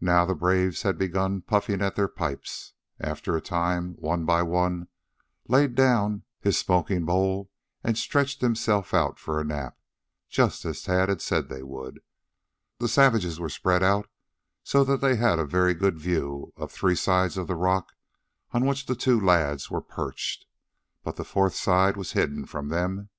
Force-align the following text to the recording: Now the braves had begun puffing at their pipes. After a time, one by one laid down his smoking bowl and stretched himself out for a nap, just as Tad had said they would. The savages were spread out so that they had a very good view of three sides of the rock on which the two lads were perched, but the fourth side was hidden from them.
Now 0.00 0.24
the 0.24 0.34
braves 0.34 0.82
had 0.82 0.98
begun 0.98 1.40
puffing 1.40 1.82
at 1.82 1.94
their 1.94 2.08
pipes. 2.08 2.72
After 2.98 3.36
a 3.36 3.40
time, 3.40 3.94
one 4.00 4.24
by 4.24 4.42
one 4.42 4.88
laid 5.46 5.76
down 5.76 6.24
his 6.40 6.58
smoking 6.58 7.04
bowl 7.04 7.48
and 7.84 7.96
stretched 7.96 8.40
himself 8.40 8.92
out 8.92 9.20
for 9.20 9.40
a 9.40 9.44
nap, 9.44 9.78
just 10.28 10.64
as 10.64 10.82
Tad 10.82 11.08
had 11.08 11.22
said 11.22 11.48
they 11.48 11.62
would. 11.62 12.00
The 12.78 12.88
savages 12.88 13.38
were 13.38 13.48
spread 13.48 13.84
out 13.84 14.10
so 14.64 14.82
that 14.82 15.00
they 15.00 15.14
had 15.14 15.38
a 15.38 15.46
very 15.46 15.74
good 15.74 15.96
view 15.96 16.52
of 16.56 16.72
three 16.72 16.96
sides 16.96 17.36
of 17.36 17.46
the 17.46 17.54
rock 17.54 17.94
on 18.50 18.66
which 18.66 18.86
the 18.86 18.96
two 18.96 19.20
lads 19.20 19.70
were 19.70 19.80
perched, 19.80 20.44
but 21.04 21.14
the 21.14 21.24
fourth 21.24 21.54
side 21.54 21.96
was 21.96 22.14
hidden 22.14 22.46
from 22.46 22.68
them. 22.68 23.10